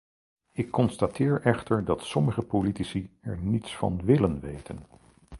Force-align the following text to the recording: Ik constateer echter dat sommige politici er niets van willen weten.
Ik 0.51 0.69
constateer 0.71 1.41
echter 1.41 1.85
dat 1.85 2.05
sommige 2.05 2.41
politici 2.41 3.09
er 3.19 3.37
niets 3.37 3.75
van 3.75 4.01
willen 4.05 4.39
weten. 4.39 4.85